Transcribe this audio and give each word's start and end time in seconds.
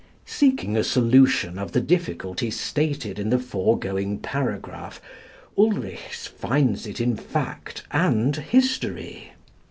Seeking 0.25 0.75
a 0.75 0.83
solution 0.83 1.59
of 1.59 1.73
the 1.73 1.79
difficulty 1.79 2.49
stated 2.49 3.19
in 3.19 3.29
the 3.29 3.37
foregoing 3.37 4.17
paragraph, 4.17 4.99
Ulrichs 5.55 6.25
finds 6.27 6.87
it 6.87 6.99
in 6.99 7.15
fact 7.15 7.83
and 7.91 8.35
history. 8.35 9.33